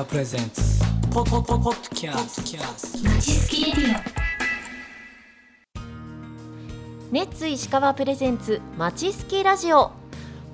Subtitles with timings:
[0.00, 0.62] 川プレゼンツ
[1.12, 4.00] ポポポポッキャスキャストまちすきレディ
[7.12, 9.90] ネッツ石川プレゼンツまちすきラジオ。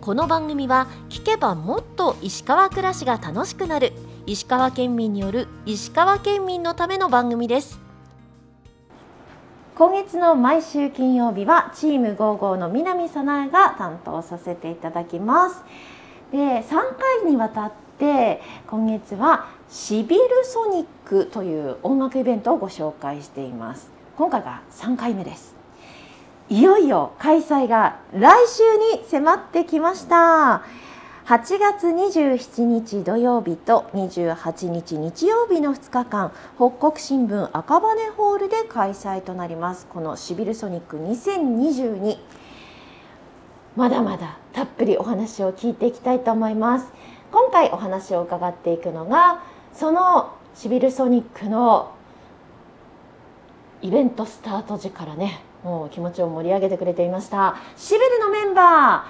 [0.01, 3.93] この番組は聞けばもっと石川暮らしが楽しくなる
[4.27, 7.79] 石川県民による石川県民のための番組です。
[9.77, 15.63] 今月の毎週金曜日はチーム55の南早苗が担当させていただきます。
[16.33, 16.65] で3
[17.23, 23.91] 回にわたって今月はシビルソニックという音楽イベントをご紹介しています。
[24.17, 25.55] 今回が3回目です。
[26.49, 28.63] いよいよ開催が来週
[28.99, 30.63] に迫ってきました。
[31.27, 39.87] 8月27日土曜日と28日日曜日の2日間北国新聞赤羽ホールで開催となります。
[39.87, 42.19] このシビルソニック2022
[43.75, 46.93] まだまだたっぷりお話を聞いていきたいと思います。
[47.37, 49.43] 今回お話を伺っていくのが
[49.75, 51.95] そのシビルソニックの
[53.83, 59.05] イベントスタート時からねもう気持ちを盛り上げてくれていましたシビルのメンバ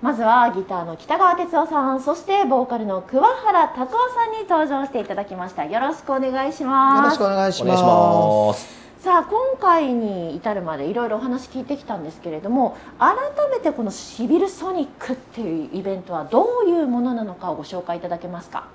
[0.00, 8.54] ーまずはギターの北川哲夫さんそしてボーカルの桑原拓夫さんに登場していただきましたよろしくお願いしますよろしくお願いしま。
[8.54, 8.81] す。
[9.02, 13.16] さあ今回に至るまでいろいろお話聞いてきたんですけれども改
[13.50, 18.68] めてこのシビルソニックっていうイベントはどういうものなのかをご紹介いただけますか？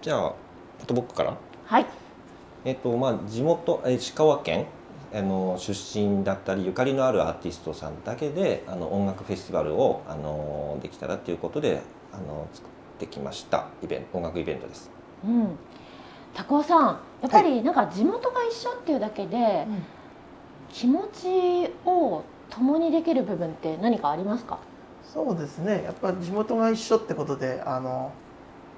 [0.00, 1.36] じゃあ、あと僕から。
[1.66, 1.84] はい
[2.64, 4.64] えっと、まあ、地元、え石川県。
[5.12, 11.80] あの出身だったりゆかりのあるアーティストさんだけであの音楽フェスティバルをあのできたらということで
[12.12, 14.90] あの作ってきましたイベント音楽イベントです。
[15.24, 15.58] うん
[16.34, 19.66] 拓夫さんやっぱりなんか地元が一緒っていうだけで、
[20.70, 24.58] 気持ちを共にできる部分って何かありますか？
[25.02, 25.82] そうですね。
[25.84, 28.12] やっぱ地元が一緒ってことで、あの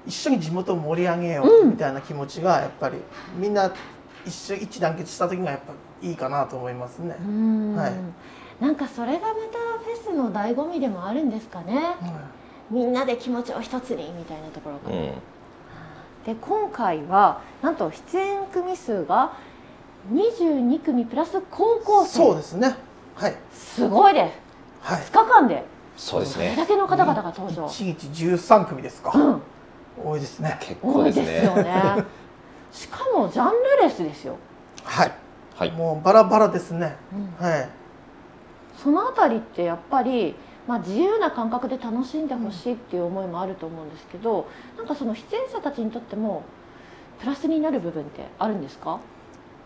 [0.07, 1.69] 一緒に地元を盛り上げよううん。
[1.71, 2.97] みたいな気持ちがやっぱり
[3.37, 3.71] みんな
[4.25, 7.15] 一緒一致団結した時がやっぱいいかなと思いますね。
[7.19, 7.75] うん。
[7.75, 7.93] はい。
[8.59, 9.33] なんかそれがまた
[9.83, 11.95] フェスの醍醐味でもあるんですかね？
[12.69, 15.13] みんなで気持ちを一つにみたいなところから、うん、
[16.25, 19.33] で今回はなんと出演組数が
[20.11, 22.75] 22組プラス高校生そうですね。
[23.15, 24.31] はいすごいで
[24.81, 25.01] すはい。
[25.01, 25.63] 2日間で
[25.97, 26.45] そうですね。
[26.45, 29.11] これだけの方々が登場、一日十三組ですか。
[29.15, 29.41] うん
[30.03, 30.57] 多いですね。
[30.61, 31.25] 結構多いですね。
[31.25, 32.05] ですよね
[32.71, 34.37] しかもジャンルレスですよ、
[34.83, 35.11] はい。
[35.55, 35.71] はい。
[35.71, 36.95] もうバラバラですね。
[37.39, 37.69] うんはい。
[38.77, 40.35] そのあたりってやっぱり、
[40.67, 46.43] まあ、自由な感覚で楽しんでほしいっていう思いもあると思うんですけど、なんかその出演者たちにとっても
[47.19, 48.99] プラスになる部分ってあるんですか？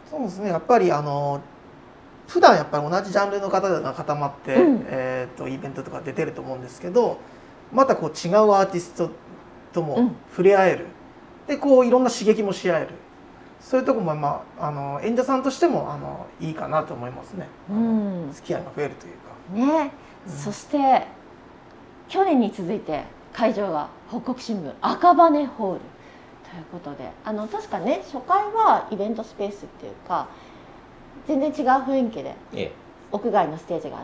[0.10, 0.50] そうですね。
[0.50, 1.42] やっぱりあの
[2.28, 7.18] 普段やっぱり同じジャンルの方が固まって、うんえっ、とイベントとか出てると思うんですけど、
[7.72, 9.10] またこう違うアーティスト
[9.74, 10.86] ともうん触れ合える。
[11.48, 12.90] でこういろんな刺激もし合える。
[13.66, 17.48] そういうとこもまああの演者さんとしてもあのいいかなと思いますね。
[17.68, 18.30] うん。
[18.32, 19.82] 付き合いが増えるというか。
[19.84, 19.92] ね、
[20.28, 20.32] うん。
[20.32, 21.08] そして
[22.08, 25.80] 去年に続いて会場が北国新聞赤羽ホール。
[26.48, 30.28] ということであの確かね初回はイベントスペースっていうか
[31.28, 32.72] 全然違う雰囲気でえ
[33.12, 34.04] 屋外のステージがあっ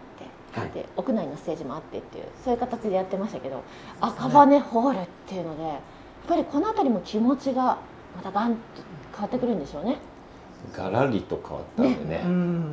[0.53, 0.71] て、はい。
[0.71, 3.61] で屋内のステージもあってっていうそういう形でやってましたけど、ね。
[4.01, 5.79] 赤羽ホールっていうのでやっ
[6.27, 7.77] ぱりこの辺りも気持ちが
[8.15, 8.59] またガンと
[9.21, 9.97] 変わってくるんでしょうね。
[10.73, 12.23] え、ガラリと変わったんでね。
[12.25, 12.65] うん。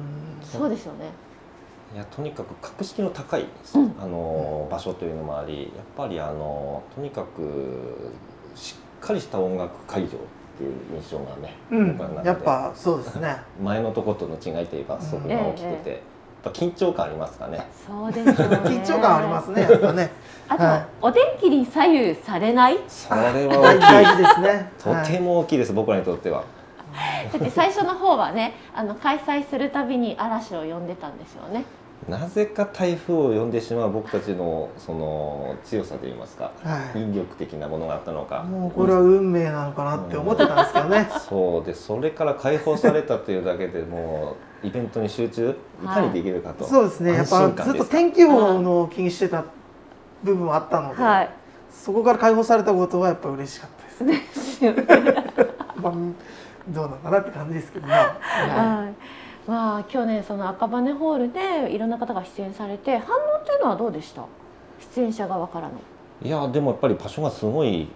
[0.42, 1.10] そうですよね。
[1.94, 3.42] いやとにかく格式の高い、
[3.75, 8.12] うんあの場所というのもありやっぱりあのとにかく
[8.54, 10.10] しっかりした音楽会場っ
[10.58, 13.37] ていう印象がね、うんやっぱそうですね。
[13.62, 15.98] 前のとことの違いといえばそこが大きくて、やっ
[16.50, 17.66] ぱ緊張感ありますかね。
[17.86, 18.56] そうですよね。
[18.64, 19.62] 緊張感ありますね。
[19.62, 20.10] やっぱね。
[20.48, 22.78] あと、はいお天気に左右されない？
[22.88, 24.70] それは大事ですね。
[24.78, 26.44] とても大きいです、僕らにとっては。
[27.32, 31.64] だって最初の方はね、あの開催するたびに嵐を呼んでたんですよね。
[32.08, 36.98] なぜか台風を呼んでしまう僕たちのその強さといいますか、はい。
[36.98, 38.44] 引力的なものがあったのか。
[38.44, 41.08] もうこれは運命なのかなって思ってたんですけどね。
[41.28, 47.12] そうでそれから解放されたというだけでもうイベントに集中いかにできるかと、そうですね。
[47.12, 49.44] やっぱずっと天気予報の気にしてた
[50.22, 51.31] 部分はあったので、はい。
[51.70, 54.64] そこから解放されたことはやっぱ嬉しかったです。
[55.81, 55.93] まあ
[56.69, 57.93] どうなのかなって感じですけどね。
[57.93, 58.94] ははい。
[59.49, 64.25] まあ去年その赤羽ホールでいろんな方が出演されて反応っていうのはどうでした？
[64.94, 65.72] 出演者側からの。
[66.22, 67.88] いやでもやっぱり場所がすごい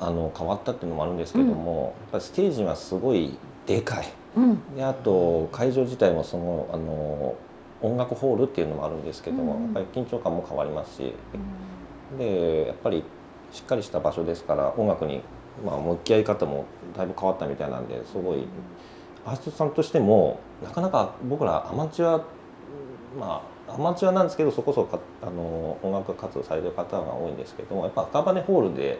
[0.00, 3.36] あの変わったっていうのもあるんですけども、やっぱりステージがすごい
[3.66, 4.76] でかいうん。
[4.76, 7.34] であと会場自体もそのあの
[7.82, 11.14] 音楽ホールっていうのもあるんですけども、うんやっぱり緊張感も変わりますし。
[12.18, 13.04] でやっぱり
[13.52, 15.22] しっかりした場所ですから音楽に
[15.64, 16.64] まあ、向き合い方も
[16.96, 18.46] だいぶ変わったみたいなんですごい
[19.24, 22.24] アーティストさんとしてもなかなか僕らアマチュア
[23.18, 28.98] まあアマチュアなんですけどそこそこかあの音楽活動されてる方が多いんですけどもやっぱ赤羽ホールで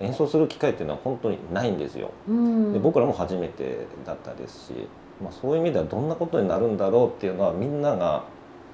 [0.00, 2.10] 演奏する機会っていうのは本当にないんですよ。
[2.28, 2.72] うん。
[2.72, 4.88] で僕らも初めてだったですし、
[5.22, 8.24] まあ、そういう意味ではどんなことになるんだろうっていうのはみんなが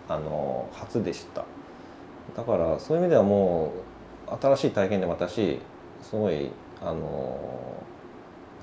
[0.08, 1.44] あの初でした。
[2.36, 3.72] だからそういう意味ではも
[4.28, 5.58] う新しい体験で私
[6.02, 6.50] すごい
[6.80, 7.38] あの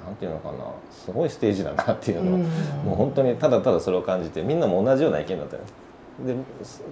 [0.06, 0.58] なんていうのかな
[0.92, 5.74] すごいステージだなっていうのを、もう本当にただただそれを感じてみんなも同じような意見だったんです
[6.26, 6.84] です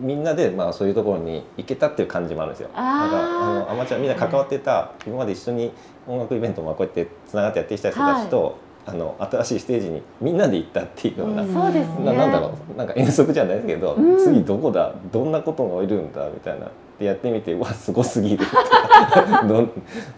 [0.00, 2.70] みんなでまあそういうところに行けたっていう感じもあるんですよ。
[2.74, 5.72] なんかあのアマチュアみんな関わってた今まで一緒に
[6.06, 12.04] 音楽イベントもこうやってつながってやってきた人たちと、あの新しいステージにみんなで行ったっていうような、うんそうですね。
[12.06, 14.18] ななんだろうなんか遠足じゃないですけど、うん。
[14.18, 16.68] 次どこだどんなことがいるんだみたいな。
[16.98, 18.44] でやってみてうわすごすぎる。
[19.46, 19.70] どん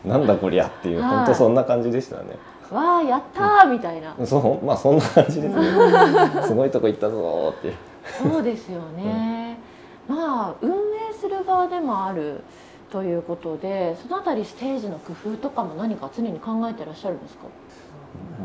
[0.05, 1.11] なんだこりゃっていう、はい。
[1.11, 2.39] 本当そんな感じでしたね。
[2.71, 6.43] わあやったーみたいな、そうまあそんな感じですね。
[6.47, 7.75] すごいとこ行ったぞーっていう。
[8.33, 9.59] そうですよね、
[11.51, 12.43] 側でもある
[12.91, 17.43] ということでそのあたりステージの工夫とかも何か常に考えてらっしゃるんですか？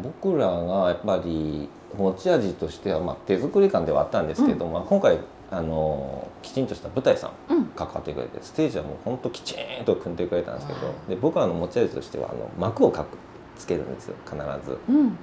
[0.04, 5.20] 僕らがやっぱり持ち味としては、まあ、手作り感ではあったんですけど、まあ、今回
[5.50, 7.66] あのきちんとした舞台さんうん。
[7.76, 10.80] 関わってくれてステージはもう本当きちんと組んでくれたんですけど
[11.10, 13.18] で僕らの持ち味としてはあの幕をかく
[13.58, 14.78] つけるんですよ必ず。
[14.90, 15.18] うん。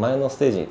[0.00, 0.68] 前のステージ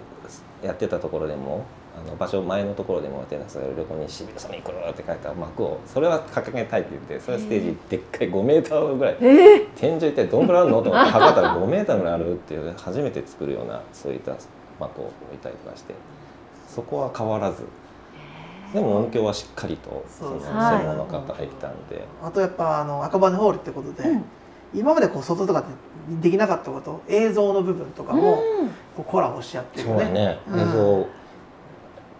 [0.63, 1.65] やってたところでも
[1.97, 9.17] あの場所前のところでもてたんです横に「シビルサミー来る!」って書いた幕をそれは掲げたいって言ってそれはステージでっかい5メーターぐらい。
[9.21, 14.33] ええ天井一体どんくらいあるのと思って測ったら5メーターぐらいあるっていう初めて作るようなそういった
[14.79, 15.93] 幕を置いたりとかして
[16.67, 17.63] そこは変わらず。
[18.73, 24.23] でも音響はしっかりとその専門の方がいたんで、あとやっぱあの赤羽ホールってことで、うん。
[24.75, 25.67] 今までこう外とかで
[26.21, 28.67] できなかったこと映像の部分とかもうん。
[28.95, 30.37] こうコラボし合ってるそうだね。
[30.47, 30.59] うん。
[30.59, 31.07] 映像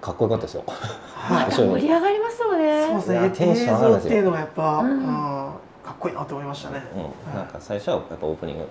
[0.02, 0.64] かっこよかったですよ。
[0.66, 2.86] はいまた盛り上がりますよね。
[2.88, 3.26] そうですね。
[3.28, 4.04] 映テンション上がるんですよ。
[4.04, 4.92] 像っていうのがやっぱ、うん。
[4.92, 5.54] うん
[5.90, 8.66] かっこいいなと思いましたね、うん、なんか最初はやっぱオープニング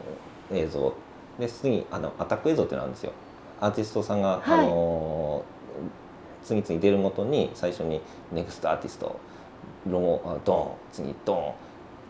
[0.53, 0.93] 映像。
[1.39, 3.13] で次あのアタック映像ってのあるんですよ。
[3.61, 4.59] アーティストさんが、はい。
[4.61, 5.59] あのー
[6.45, 8.01] 次々出るごとに最初に
[8.33, 9.21] next artist
[9.87, 10.71] ロゴあドン。
[10.93, 11.53] 次ドン。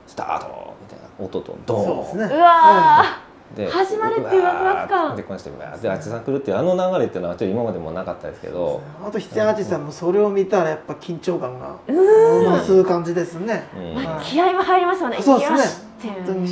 [0.07, 0.75] スタート。
[0.81, 1.85] みたいな音とドン。
[1.85, 2.37] そうですね。
[2.37, 5.17] うわで始まるっていうワクワク感。
[5.17, 13.95] でこでアーティストさん来るっていうあの流れっていうのはちょっと今までもなかったですけど、あと出演アーティストさんもそれを見たらやっぱ緊張感が増す感じですね、うん。
[13.95, 15.19] まあはい気合も入りますよね。
[15.21, 15.89] そうですね。
[16.01, 16.49] 本当に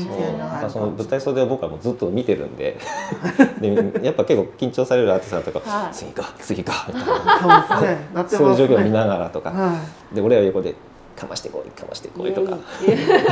[0.68, 2.78] その舞台袖を僕はもうずっと見てるんで。
[3.60, 5.94] でやっぱ結構緊張されるアーティストさんとか、はい。
[5.94, 7.66] 次か次かみたいな。
[7.68, 8.38] そうですね。
[8.38, 9.80] そういう状況を見ながらとか、は
[10.12, 10.74] で俺は横で
[11.16, 12.52] かましてこいかましてこいとか。
[12.52, 12.58] い、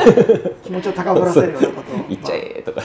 [0.65, 2.05] 気持ちを高ぶらせるようなことを。
[2.09, 2.81] 行っちゃえとか、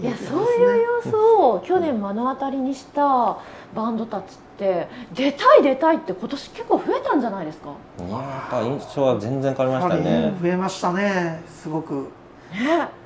[0.00, 3.38] いやそういう様子を去年目の当たりにした
[3.74, 4.26] バンドたちっ
[4.58, 7.70] て出たい出たいって今年結構増えたんじゃないですか？
[7.98, 10.34] いややっぱ印象は全然変わりましたね。
[10.40, 11.42] 増えましたね。
[11.48, 11.94] すごく。
[11.94, 12.25] ね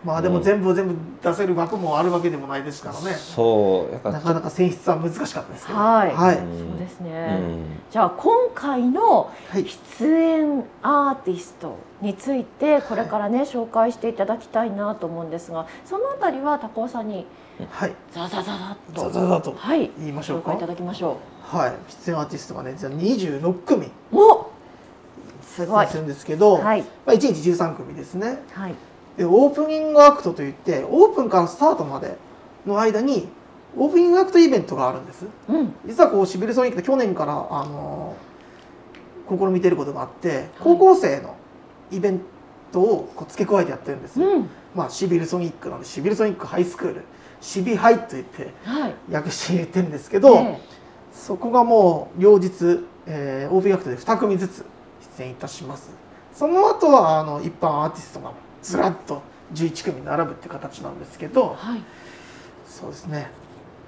[0.05, 3.13] まあでも全部を全部出せる枠もあるわけでもないですからね。
[3.17, 5.79] そうなかなか選出は難しかったですけど。
[5.79, 6.15] はい。
[6.15, 7.65] はい、うんそうですうね、ん。
[7.91, 9.67] じゃあ今回のはい。
[9.99, 17.27] 出演アーティストについてこれからね紹介していただきたいなと思うんですがそのあたりは高尾さんに
[17.71, 17.93] はい。
[18.13, 19.11] ザザザザっと。
[19.11, 19.91] ザザザとはい。
[19.99, 20.53] 言いましょうか。
[20.53, 21.73] 紹介いただきましょはい。
[22.05, 24.51] 出演アーティストがねじゃあ26組うお
[25.43, 25.87] すごい。
[25.87, 26.83] 出演するんですけど、はい。
[27.05, 28.39] まあ、1日13組ですね。
[28.53, 28.73] はい。
[28.73, 28.77] で
[29.19, 32.17] オープニングアクトといってオープンからスタートまで
[32.67, 33.29] の間に
[33.77, 35.27] オープニングアクトイベントがあるんです。
[35.49, 35.75] うん。
[35.87, 38.17] 実はこうシビルソニックって去年からあの
[39.29, 41.37] 試みてることがあって高校生の
[41.91, 42.21] イベン
[42.73, 44.49] トをこう付け加えてやってるんです、うん。
[44.75, 47.05] まあシビルソニックなのでシビルソニックハイスクール。
[47.41, 50.61] シビハイと言ってはい略して言ってるんですけど、え
[51.13, 54.65] そこがもう両日、えー、オープニングアクトで2組ずつ
[55.17, 55.91] 出演いたします。
[56.35, 59.23] その後はあの一般アーティストがずらっと
[59.55, 61.83] 11組並ぶって形なんですけえどはい。
[62.67, 63.31] そうですね。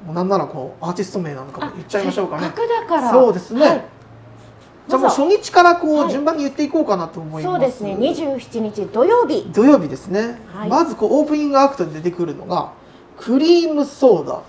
[0.04, 2.50] もうなんならこうアーティスト名なんかも言っちゃいましょうかね。
[2.88, 3.60] かそうですね。
[3.60, 3.84] はい。
[4.88, 6.08] じゃあもう初日からこはい。
[6.08, 7.94] う順番に言っていこうかなと思います、そうですね。
[7.94, 9.48] 27日土曜日。
[9.52, 10.68] 土曜日ですね、はい。
[10.68, 12.72] まずこうオープニングアクトで出てくるのが
[13.16, 14.34] クリームソーダ。
[14.34, 14.42] うん。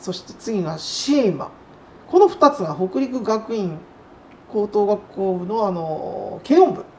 [0.00, 1.50] そして次がシーマ。
[2.08, 3.78] この2つが北陸学院
[4.52, 6.80] 高等学校部のあの軽音部。
[6.80, 6.95] はい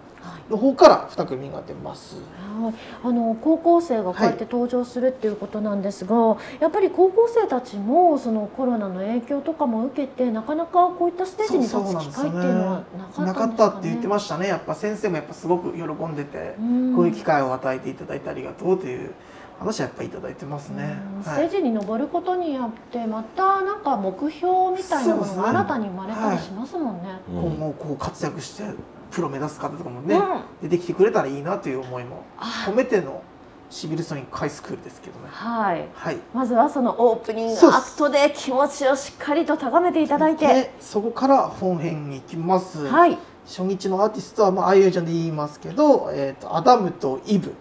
[0.49, 2.15] の方から2組が出ます。
[2.15, 2.73] はい、
[3.03, 12.83] あの高校生がこうやって登場するっていうことなんですが、やっぱり高校生たちもそのコロナの影響とかも受けてなかなかこういったステージに立そうそうなんつ機ですよね会っていうのは
[13.17, 13.89] ななかっかったたってんですかね？
[13.89, 14.47] 言ってましたね。
[14.47, 19.13] やっぱ先生もやっぱすごく喜んでて、うんこういう機会を与えていただいてありがとうという
[19.59, 20.97] 話はやっぱりいただいてますね。
[21.17, 27.19] うんはいステージに登ることによってまたなんか目標みたいなものが新たに生まれたりしますもんね。
[27.29, 28.63] うん今後こう活躍して
[29.11, 33.21] プロ目指す方とかもね、うん出てきてくれたらいいなという思いもあ込めての
[33.69, 35.27] シビルソニックハイスクールですけどね。
[35.29, 35.87] はい。
[35.93, 36.17] はい。
[36.33, 42.87] まずはそのオープニングアクトで気持ちをしっかりと高めていただいて、でそこから本編に行きます。
[42.87, 43.17] はい。
[43.45, 47.53] 初日のアーティストは、まあ、あいうえちゃんで言いますけど、えー、とアダムとイブ、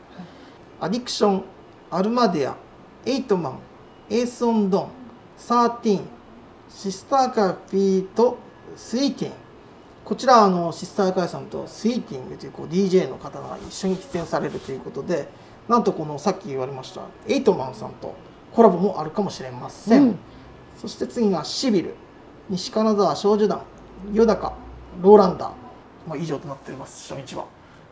[0.80, 1.44] アディクション、
[1.90, 2.56] アルマデア、
[3.04, 3.58] エイトマン、
[4.10, 4.88] エース・オン・ドン、
[5.36, 6.04] サーティーン、
[6.68, 8.36] シスターカーフィーと
[8.76, 9.45] スイーティン。
[10.06, 15.26] こちらあのシスターカーさんとスイーティングというこう DJ の方が一緒に出演されるということで
[15.68, 18.14] なんとこのさっき言われましたエイトマンさんと
[18.52, 20.18] コラボもあるかもしれません、うん。
[20.78, 21.94] そして次がシビル
[22.48, 23.62] 西金沢少女団
[24.12, 24.54] ヨダカ
[25.02, 25.50] ローランダー、
[26.06, 27.46] まあ、以上となっております初日は。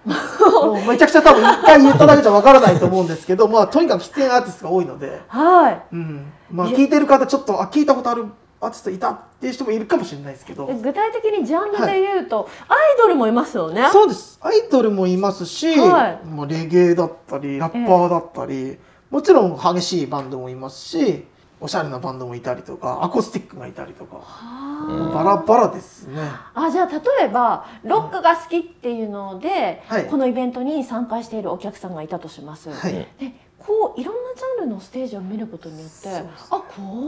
[0.87, 5.83] めちゃくちゃ多分一回言っただけじゃわからないと思うんですけど、まあ、とにかく出演アーティストが多いので、はい。
[5.93, 6.33] うん。
[6.49, 8.27] まあ、聞いてる方ちょっとあ聞いたことある
[8.65, 10.67] アーティストいたっていう人もいるかもしれないですけど。
[10.67, 13.89] で具体的にジャンルで言うと、アイドルもいますよね。
[13.93, 14.39] そうです。
[14.41, 16.27] アイドルもいますし、はい。
[16.27, 18.79] もうレゲエだったりラッパーだったり、
[19.11, 21.25] もちろん激しいバンドもいますし
[21.61, 26.21] おしゃれなバンドもいたりとかアコースティックがいたりとか、はバラバラですね。
[26.21, 30.07] ああじゃあ例えばロックが好きっていうので、はい。
[30.07, 32.71] このイベントに参加しているお客さんがいたとします。
[32.71, 33.33] はい、うんで
[33.67, 36.99] こういろんなジャンルのステージを見ることによってそうあこういう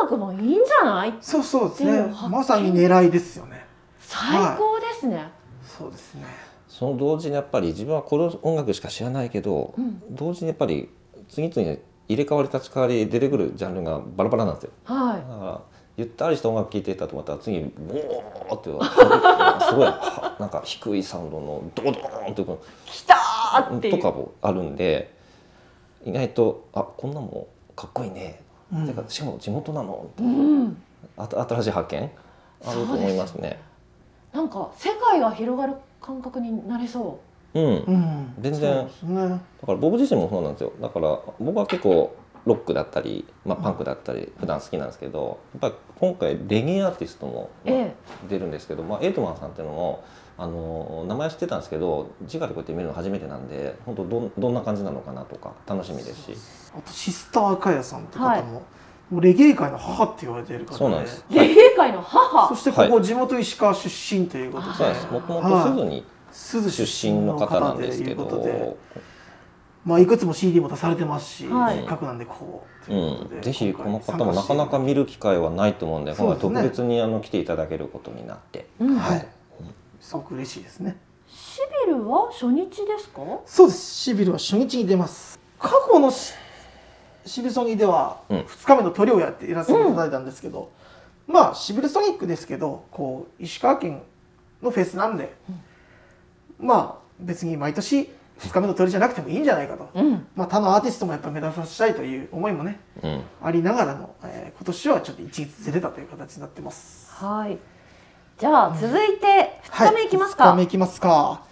[0.00, 1.14] 音楽もいいんじゃない？
[1.20, 2.14] そうそうですね。
[2.30, 3.64] まさに狙いですよね。
[4.00, 5.28] 最高ですね。
[5.64, 6.24] そうですね。
[6.68, 10.02] その同時にやっぱり自分はこの音楽しか知らないけど、うん。
[10.10, 10.88] 同時にやっぱり
[11.28, 14.70] 次々に入れ替わり立ち替わり出てくるジャンルがバラバラなんですよ。
[14.84, 15.60] はだから
[15.96, 22.90] ゆったりした音楽聴いてたと思ったら次にボーってすごいは なんか低いサウンドのドドーンってこい。
[22.90, 23.96] 来たーっていう。
[23.98, 25.14] とかもあるんで
[26.04, 28.40] 意外とあこんなもんかっこいいね、
[28.72, 28.86] うん。
[28.86, 30.10] てかしかも地元なの。
[30.18, 30.82] うん。
[31.16, 32.10] あた新しい発見？
[32.64, 33.60] あると思いますね。
[34.32, 37.18] なんか世界が広がる感覚になれそ
[37.54, 37.60] う。
[37.60, 38.34] ん、うん。
[38.40, 38.88] 全然。
[39.02, 39.28] ね。
[39.28, 40.72] だから僕自身もそうなんですよ。
[40.80, 50.04] だから僕は結構ロックだったり、まあ、パンクだったり普段好きなんですけどやっぱり今回レゲエアーティストも出るんですけど、まあ、エイトマンさんっていうのも
[50.38, 56.36] あの名前は知ってたんですけど直でこうやって見るの初めてなんで本当どんどんな感じなのかなとか楽しみですし。
[56.76, 58.42] あとシスターカヤさんって方も,、はい。
[58.42, 58.62] も
[59.12, 60.78] うレゲエ界の母って言われている方で。
[60.78, 61.24] そうなんです。
[61.30, 61.34] え。
[61.34, 62.48] レゲエ界の母？
[62.48, 65.12] そしてここ地元石川出身ということで、そうなんです。
[65.12, 65.64] もともはい。
[65.64, 68.76] と鈴に鈴出身の方なんですけど、ということで
[69.84, 71.78] まあ、いくつも CD も出されてますし、はい。
[71.78, 78.96] せっかくなんでこうとうん、ぜひこの方もなかなか見る機会はないと思うんで今回特別にあの来ていただけることになって、うん。
[78.96, 79.28] はい。
[80.00, 80.96] すごく嬉しいですね。
[81.28, 83.20] シビルは初日ですか？
[83.46, 83.94] そうです。
[83.94, 85.38] シビルは初日に出ます。
[85.58, 86.32] 過去のシ
[87.24, 88.38] シビルソニーではうん。
[88.40, 90.72] 2日目のトリをやっていらせていただいたんですけど、
[91.26, 94.02] まあシビルソニックですけどこう石川県
[94.60, 95.34] のフェスなんで、
[96.58, 98.10] まあ別に毎年
[98.42, 100.26] 2日目のトリじゃなくてもいいんじゃないかと、うん。
[100.34, 107.10] まあ、他のアーティストもやっぱ目立たせたいという思いもねうんありながらの、えー今年はちょっと一日ずれたという形になってます。
[107.10, 107.58] はい。
[108.38, 110.44] じゃあ続いて二日目いきますか。
[110.44, 111.42] はい、2日目いきますか。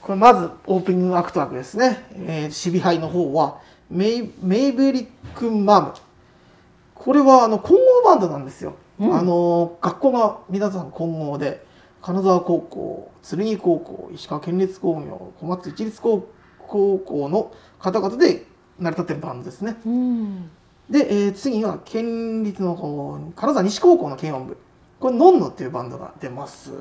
[0.00, 2.04] これまずオープニングアクト枠ですね。
[2.14, 3.58] えー、シビハイの方は
[3.90, 5.92] メイメイブリックマム。
[6.94, 8.76] これはあの混合バンドなんですよ。
[8.98, 11.63] うんあの学校が皆さん混合で
[12.04, 18.44] 金沢高校、剣高校、石川県立工業、小松市立高高校の方々で
[18.78, 19.76] 成り立ってるバンドですね。
[19.86, 20.50] うん。
[20.90, 24.58] で、えー次は県立の方金沢西高校の軽音部
[25.00, 26.76] これノンノっていうバンドが出ますこ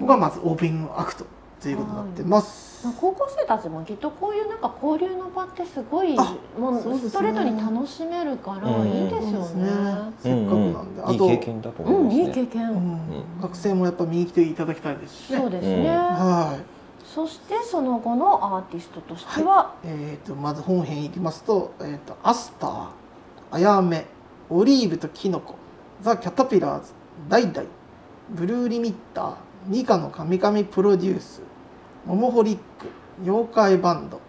[0.00, 1.26] こがまずオープニングアクト
[1.60, 8.88] ということになってます、まあ高校生たちもきっとこういうなんか交流の場ってすごいあもそうストレートに楽しめるからうん。
[8.88, 9.64] いいですよそうですね。
[9.64, 9.70] ね。
[10.20, 11.10] せっかくなんで、うんうん。
[11.10, 12.22] いいあと経験だと思いうん、ますね。
[12.22, 12.70] いい経験。
[12.70, 13.00] うん。
[13.42, 15.26] 学生もやっぱ見に来ていただきたいです。
[15.26, 15.88] しねそうですね。
[15.88, 16.78] はい。
[17.14, 22.88] そしてその後のアーティストとしては、えー、とまず本編いきますと,、えー、とアスター
[23.50, 24.06] あやめ
[24.50, 25.56] オリーブとキノコ
[26.02, 26.92] ザ・キャタピラーズ
[27.28, 27.66] ダイダイ
[28.30, 29.34] ブルーリミッター
[29.68, 31.42] ニカの神々プロデュース。
[32.06, 32.62] モモホリック
[33.22, 34.20] 妖怪バンド。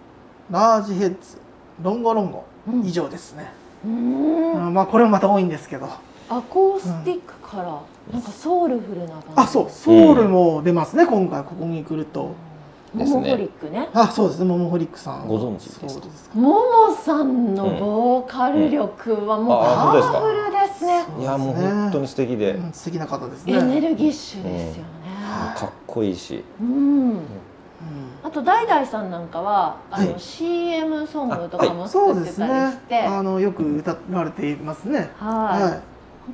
[0.51, 1.37] ラージヘッズ
[1.81, 2.85] ロンゴロンゴ、うん。
[2.85, 3.51] 以上ですね、
[3.85, 5.87] うーんあまあこれもまた多いんですけど。
[6.31, 7.81] アコースティックから
[8.11, 9.27] なんかソウルフルな感じ。
[9.35, 12.33] あそうソウルも出ますね今回ここに来ると。
[12.91, 13.43] モモホリね。
[13.43, 13.87] ックね。
[13.93, 15.27] あそうですねモモホリックさん。
[15.27, 15.89] ご存知ですか？
[15.89, 16.39] そうですか。
[16.39, 16.59] もも
[16.95, 23.53] さんのボーカル力はもうパワフルですね、いやもう本当に素敵で、うん素敵な方ですね。
[23.53, 24.89] エネルギッシュですよね、
[25.55, 26.43] かっこいいし。
[26.61, 27.09] うん。
[27.11, 27.21] うん。
[28.23, 30.19] あとダイダイさんなんかはあの、はい。
[30.19, 32.71] CM ソングとかもそう作ってたりですね。
[32.71, 35.11] して、あのよく歌われていますね。
[35.17, 35.81] はい、は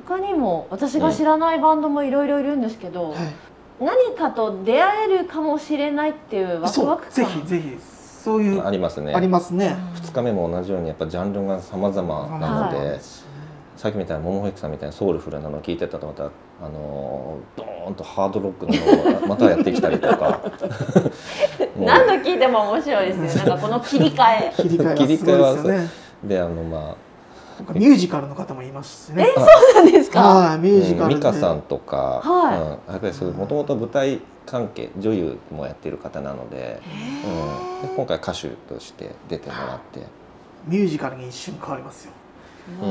[0.06, 3.34] 他にも私が知らないバンドもいろいろいるんですけど、い、はい。
[3.80, 7.12] 何かと出会えるかもしれないっていうワクそうワク感。
[7.12, 7.78] ぜひぜひ。
[8.26, 9.14] そういうありますね。
[9.14, 9.76] ありますね。
[9.94, 13.00] 2日目も同じようにやっぱジャンルが様々なので、はい
[13.76, 20.40] さっきみたいなモモホイックさんみたいなソウルフルなのを聞いてたとまたあのードーンとハードロックなのをまたやってきたりとか。
[21.78, 24.52] 何度聞いても面白いですよなんかこの切り替え。
[24.56, 25.88] 切り替えがすごいですよね。
[26.24, 26.96] であのま
[27.58, 29.26] なんかミュージカルの方もいますしね。
[29.34, 30.20] そうなんですか？
[30.20, 31.14] はいミュージあ、カルで。
[31.14, 32.60] うん、美香さんとか、はい。
[32.60, 36.80] うん、やっぱりそうもともと舞台関係女優もやっている方なので,、
[37.82, 40.00] うん、で今回歌手として出てもらって、
[40.66, 42.12] ミュージカルに一瞬変わりますよ
[42.68, 42.88] うん。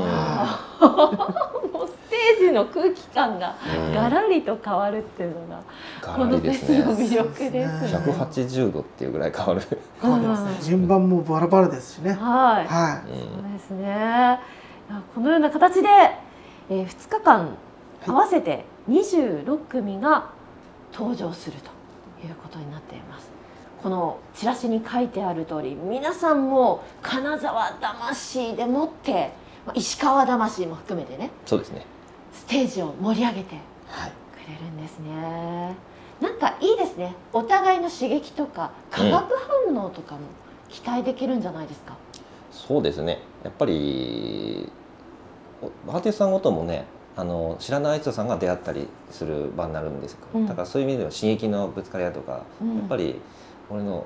[1.72, 3.94] もうステージの空気感がうん。
[3.94, 5.62] ガラリと変わるっていうのが、
[6.00, 6.82] ガこのフェラリですね。
[6.82, 7.98] スの魅力ですね。
[7.98, 9.62] 180度っていうぐらい変わる、
[10.00, 10.44] 変わります。
[10.44, 12.12] ねうん順番もバラバラですしね。
[12.12, 14.40] はい、はそうですね。
[15.14, 15.88] このような形で、
[16.70, 17.56] えー、2日間
[18.06, 20.30] 合わせて26組が
[20.92, 21.70] 登場すると
[22.26, 23.30] いうことになっています。
[23.82, 29.30] このチラシに書いてある通り皆さんも金沢魂でもってまあ
[29.74, 31.30] 石川魂も含めてね。
[31.44, 31.84] そうですね。
[32.32, 33.58] ステージを盛り上げてい
[33.88, 34.12] はい。
[34.44, 35.74] くれるんですね。
[36.20, 37.14] なんかいいですね。
[37.32, 39.34] お互いの刺激とか化学
[39.66, 40.20] 反応とかも
[40.68, 41.96] 期待できるんじゃないですか、
[42.50, 43.20] そうですね。
[43.44, 44.70] やっぱり
[45.62, 50.46] おアーティストさんごともねあの知らない人さんが出会ったりする場になるんですよ、うん。
[50.46, 52.78] だからそういう意味では刺激のぶつかり合いとか、うん。
[52.78, 53.20] やっぱり
[53.70, 54.04] 俺の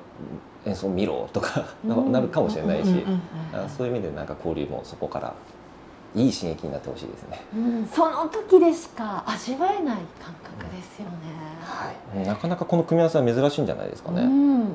[0.67, 3.05] 演奏見ろとかなるかもしれないし、
[3.77, 5.35] そういう意味でなんか交流もそこから
[6.15, 7.87] いい刺激になってほしいですね、うん。
[7.87, 11.13] その時でしか味わえない感覚ですよね、
[11.63, 12.27] はい。
[12.27, 14.31] なかなかこの組み合わせは珍しいんじゃないですかね、うん。
[14.31, 14.69] うん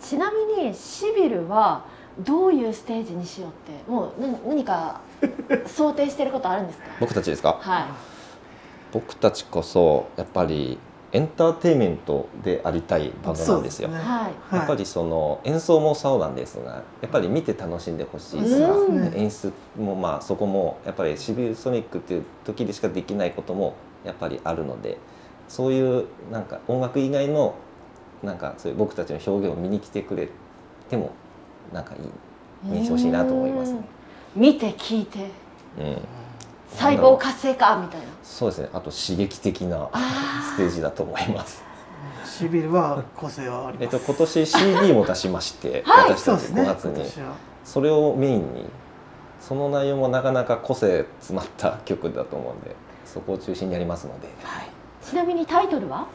[0.00, 1.84] ちなみにシビルは
[2.18, 5.00] どういうステージにしようってもうな何か
[5.64, 6.86] 想定してることあるんですか？
[6.98, 7.58] 僕たちですか？
[7.60, 7.84] はい。
[8.92, 10.76] 僕たちこそやっぱり
[11.12, 13.88] エンターテインメントでありたいバンドなんですよ。
[13.88, 14.02] そうね。
[14.02, 14.56] はい。
[14.56, 18.40] やっぱりその演奏もそうなんですがやっぱり見て楽しんでほしい。
[18.40, 24.98] し、うん演出もまあそこもやっぱりシビルソニックっていう時でしかできないこともやっぱりあるので
[25.48, 27.54] そういうなんか音楽以外の
[28.22, 30.28] なんかそういう僕たちの表現を見に来てくれ
[30.88, 31.10] ても
[31.72, 33.78] なんかいい見てほしいなと思いますね。
[33.78, 34.02] うん
[34.34, 35.30] 見て聞いて。
[35.78, 35.98] うん、
[36.76, 38.06] 細胞活性化みたいな。
[38.22, 38.68] そうですね。
[38.72, 39.90] あと刺激的な
[40.54, 41.62] ステージだと思います。
[42.24, 46.10] シビルは個性はありえっと、今年 CD も出しまして、はい。
[46.10, 46.62] 私たちそうですね。
[46.62, 47.04] 5月に。
[47.64, 48.66] それをメインに
[49.40, 54.28] その内容もなかなか個性詰まった曲だと思うんでそこを中心にやりますので。
[55.04, 56.06] ちなみにタイトルは？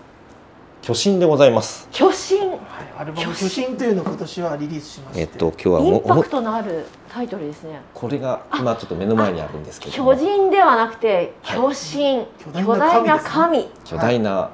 [0.88, 1.89] 巨神でございます。
[1.91, 2.50] 巨神。
[2.50, 2.60] はい
[2.97, 5.21] アルバム「初心」というのを今年はリリースしまして。
[5.21, 7.82] えっと今日はインパクトのあるタイトルですね。
[7.93, 9.91] これが今ちょっと目の前にあるんですけど。
[9.91, 13.69] 巨も人ではなくて巨神、巨巨大な神。
[13.84, 14.50] 巨大な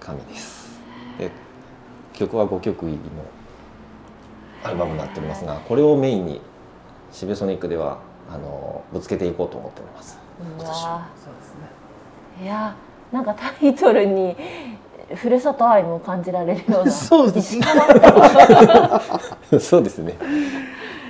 [0.00, 0.80] 神です、
[1.18, 1.30] で
[2.14, 3.00] 曲は5曲入りの
[4.64, 6.40] アルバムになっておりますがこれをメインに
[7.12, 10.18] シベソニックではあのぶつけていこうと思っております。
[10.40, 11.54] う今年はわそうです
[12.40, 12.42] ね。
[12.42, 12.74] いや
[13.12, 14.36] なんかタイトルに
[15.16, 17.66] ふるさと愛も感じられるような そうですね。
[19.60, 20.16] そうですね。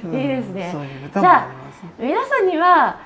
[0.04, 0.70] う んいいですね。
[0.72, 1.46] そういう歌もあ
[1.98, 2.96] 皆さんには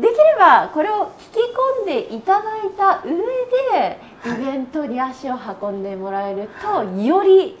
[0.00, 1.38] できればこれを聞き
[1.80, 7.58] 込んでいただいた上でイベントに足を運んでもらえるとより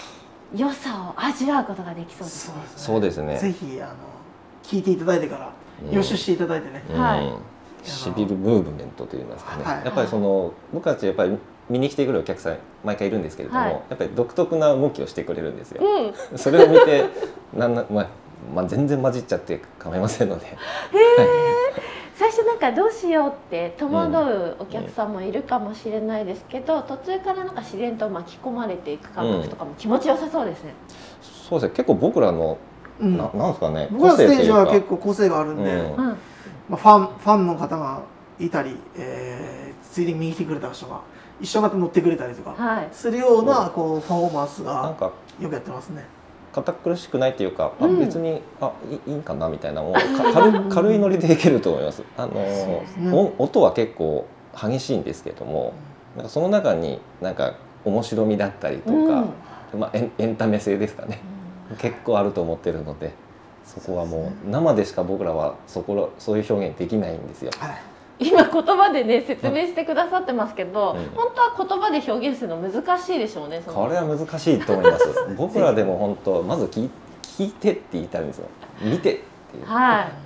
[0.54, 2.54] 良さを味わうことができそうですね。
[2.76, 3.38] そうですね。
[3.38, 3.92] ぜひあの
[4.62, 5.50] 聞いていただいてから
[5.86, 5.94] うん。
[5.94, 7.26] 予習していただいてね、はい。
[7.26, 7.38] うん。
[7.82, 9.84] シビルムーブメントといいますかね、はい。
[9.84, 11.36] やっぱりその僕たちやっぱり
[11.70, 13.72] 見に来てくれるお客さん毎回いるんですけれども、はい。
[13.72, 15.82] やっぱり独特な動きをしてくれるんですよ。
[16.32, 17.04] うん、それを見て
[17.54, 18.08] なんな、まあ
[18.54, 20.46] まあ、全然混じっちゃって構いませんので、
[22.14, 30.74] 最初なんかどうしようって戸惑うお客さんもいるかもしれないですけど、途中からなんか自然と巻き込まれていく感覚とかも気持ちよさそうですね。
[31.22, 31.76] そうですね。
[31.76, 32.58] 結構僕らの、
[33.00, 33.16] うん。
[33.16, 36.16] ななんですかね僕らのステージは結構個性があるんで、うんうん、ま
[36.72, 38.02] あ、ファンファンの方が
[38.38, 41.02] いたり、えーついでに見に来てくれた人が
[41.40, 42.88] 一緒になって乗ってくれたりとかはい。
[42.92, 46.04] するようなこうパフォーマンスがなんかよくやってますね。
[46.52, 47.96] 堅苦しくないっていうか、うん。
[47.96, 50.00] あ別にあいいいんかなみたいなのをか
[50.32, 52.02] 軽い軽いノリでいけると思います。
[52.16, 52.76] あのね。
[53.12, 55.72] 音音は結構激しいんですけども、
[56.16, 59.80] なんかその中になんか面白みだったりとか、うん。
[59.80, 61.20] まあ、エンエンタメ性ですかね。
[61.78, 63.12] 結構あると思ってるので
[63.64, 67.50] そこはもう生でしか僕らはそこらそういう表現できないんですよ。
[67.58, 67.82] はい
[68.24, 75.08] 今言葉でね説明してくださってますけど、うん本当は言葉で表現するの難しいでしょうねこれは難しいと思います。
[75.36, 76.90] 僕らでも本当まず聞い
[77.22, 78.46] 聞いてって言いたいんですよ。
[78.82, 79.18] 見てっ
[79.50, 79.66] ていう。
[79.66, 80.24] はい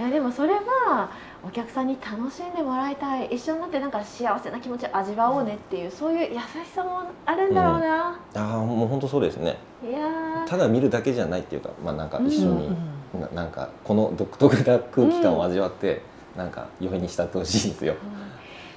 [0.00, 1.10] いやでもそれは
[1.44, 9.58] お客さんに楽しんでもらいたい一緒になってなんか幸せな気持ちを味わおうねっていうそういう優しさもあるんだろうな、ああもう本当そうですね。
[9.86, 16.00] いやーただ見るだけじゃないっていうか、まあなんか一緒に、うんななんかこの独特な空気感を味わって、
[16.36, 17.94] なんか余韻に浸ってほしいんですよ。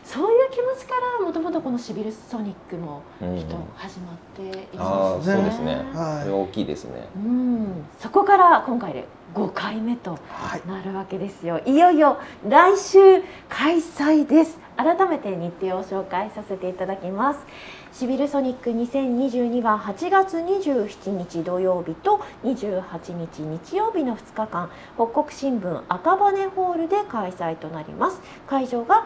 [0.04, 3.38] そういう気持ちからもともとこのシビルソニックもうん。
[3.40, 5.76] きっと始まっているんですああそうですね。
[5.94, 6.22] はい。
[6.22, 7.08] それは大きいですね。
[7.16, 7.86] うん。
[8.00, 10.62] そこから今回で5回目とはい。
[10.68, 11.60] なるわけですよ。
[11.66, 13.00] いよいよ来週
[13.50, 14.60] 開催です。
[14.78, 17.40] 改めて日程を紹介させていただきます
[17.98, 28.20] シビルソニック2022は8月27日土曜日と28日日曜日の2日間北国新聞赤羽ホールで開催となります。
[28.48, 29.06] 会場が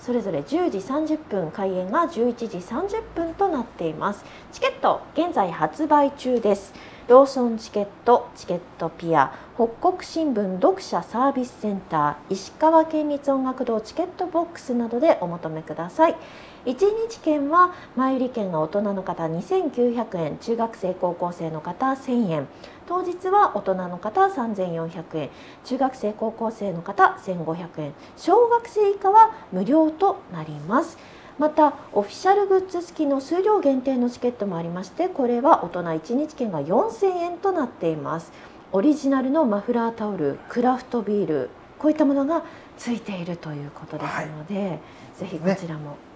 [0.00, 4.24] それぞれ10時30分開演が11時30分となっています。
[4.50, 6.74] チケット現在発売中です。
[7.06, 16.16] ローソンチケットチケットピア北国新聞読者サービスセンター石川県立音楽堂チケットボックスなどでお求めください。
[16.64, 22.48] 1日券は前売り券が大人の方2900円中学生高校生の方1000円。
[22.86, 25.30] 当日は大人の方3400円
[25.64, 27.94] 中学生高校生の方1500円。
[28.16, 30.96] 小学生以下は無料となります。
[31.38, 38.32] またオフィシャルグッズ付きの数量限定のチケットもありましてこれは大人1日券が4000円となっています。
[38.72, 42.42] オリジナルのマフラータオルクラフトビールこういったものが
[42.78, 44.80] ついているということですので、
[45.16, 45.90] ぜひこちらも。
[45.90, 46.13] ね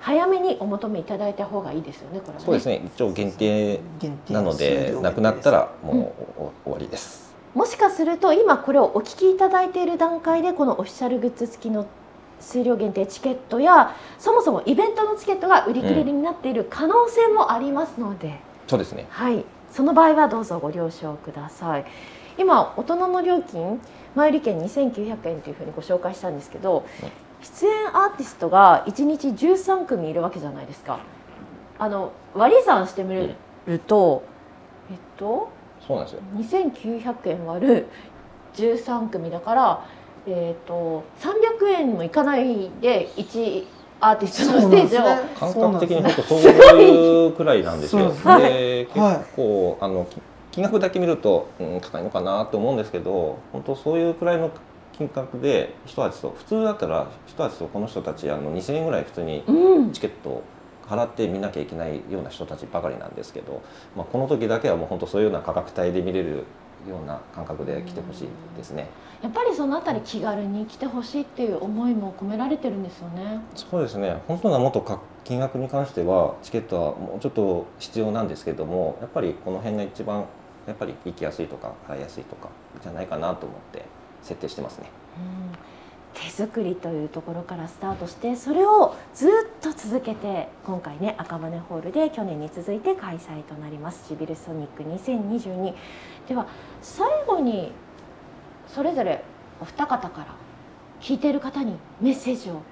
[0.00, 2.82] 早めにお求めいただいた方がいいですよねこれはねそうですね。
[2.84, 3.80] 一応限定
[4.30, 7.34] なのでなくなったらもうお終わりです。
[7.54, 11.86] もしかすると今これをお聞きいただいている段階でこのオフィシャルグッズ付きの
[12.38, 19.06] 数量限定チケットやそもそもイベントのチケットが売り切れになっている可能性もありますので、そうですね。
[19.08, 19.42] はい、
[19.72, 21.86] その場合はどうぞご了承ください。
[22.36, 23.80] 今大人の料金
[24.14, 26.84] 前売り券2900円というふうにご紹介したんですけど、
[27.46, 30.98] 出演アーティストが1日13組いるわけじゃないですか。
[31.78, 33.14] あの割り算してみ
[33.66, 34.22] ると、
[34.90, 35.50] えっと
[35.86, 36.22] そうなんですよ。
[36.64, 37.86] 2900円割る
[38.54, 39.84] 13組だから、
[40.26, 43.64] えー、と300円もいかないで1
[44.00, 45.00] アーティストのステージを、
[45.38, 46.40] 感覚的に本当そう
[46.80, 48.12] いうくらいなんですよ。
[48.12, 50.20] そうでですねはい結構あのき
[50.52, 54.50] 金額だけ見ると、うん、高いのかなと思うんですけど本当そういうくらいの
[54.96, 60.42] 金額で一アーティスト普通だったら一アーティストこの人たちあの2000円ぐらい普通にうん、チケットを
[60.88, 63.62] 払って見なきゃいけないような人たちばかりなんですけど、
[63.96, 66.44] まあ、この時だけはもう本当そういうような価格帯で見れる
[66.88, 68.88] ような感覚で来てほしいですね。
[69.22, 73.40] やっぱりそのあたり気軽に来てほしいっていう思いも込められてるんですよね。
[73.54, 80.26] そうですね本当はもっとか金額に関してはチケットはもうちょっと必要なんですけどもやっぱりこの辺が一番
[80.66, 82.48] やっぱり行きやすいとか払いやすいとか
[82.82, 83.84] じゃないかなと思って
[84.26, 84.90] 設定してますね。
[85.18, 85.58] うん。
[86.14, 94.08] 手作りというところからスタートしてそれをずっと続けて今回ね赤羽ホールで去年に続いて開催となります。
[94.08, 95.74] シビルソニック2022
[96.28, 96.46] では
[96.82, 97.72] 最後に
[98.66, 99.22] それぞれ
[99.60, 100.26] お二方から
[101.00, 102.62] 聞いている方にメッセージを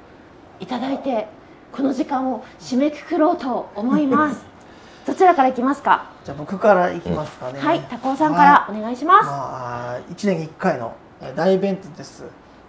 [0.59, 1.27] いただいて
[1.71, 4.43] この時間を締めくくろうと思います。
[5.07, 6.07] どちらからいきますか？
[6.25, 12.25] じゃあ僕からいきますかね、はい高尾さんからお願いします、まあ、1年に1回のえー大イベントです、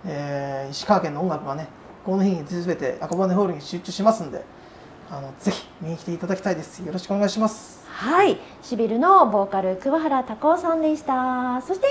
[0.06, 1.68] えー石川県の音楽がね
[2.06, 4.44] この日に全て赤羽ホールに集中しますんで
[5.10, 6.80] あのぜひ見に来ていただきたいです。
[6.80, 7.86] よろしくお願いします。
[7.88, 11.62] はい、シビルのボーカル桑原孝夫さんでした。
[11.62, 11.88] そして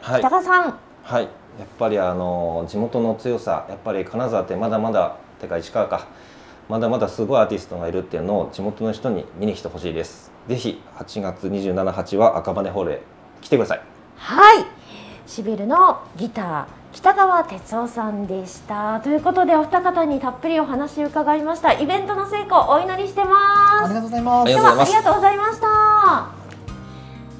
[0.00, 0.20] はい。
[0.20, 1.30] 北川さん、はい、やっ
[1.78, 6.06] ぱりあの地元の強さやっぱり金沢ってまだまだてか石川か。
[6.68, 10.32] まだまだすごいアーティストがいるっていうのを地元の人に見に来てほしいです。
[10.48, 13.02] ぜひ8月27、8は赤羽ホールへ
[13.40, 13.82] 来てください。
[14.16, 14.64] はい、
[15.26, 19.00] シビルのギター北川哲夫さんでした。
[19.00, 21.72] ということでお二方にたっぷりお話を伺いました。
[21.78, 23.30] イベントの成功をお祈りしてま
[23.80, 23.84] す。
[23.84, 26.30] ありがとうございますではありがとうございました。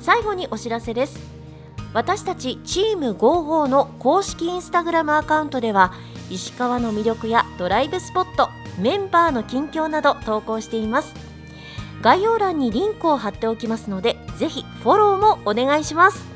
[0.02, 1.18] 最後にお知らせです。
[1.94, 5.94] 私たちチーム55の公式インスタグラムアカウントでは
[6.28, 11.14] 石川の魅力やドライブスポット、メンバーの近況など投稿しています。
[12.02, 16.35] 概要欄にリンクを貼っておきますので、ぜひフォローもお願いします。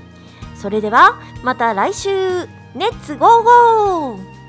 [0.61, 2.11] それではまた来週。
[2.77, 4.40] レッツゴーゴー。